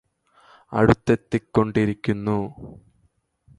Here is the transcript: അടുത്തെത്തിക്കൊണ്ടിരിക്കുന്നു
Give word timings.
അടുത്തെത്തിക്കൊണ്ടിരിക്കുന്നു 0.73 2.37